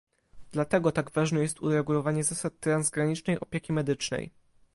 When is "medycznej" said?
3.73-4.31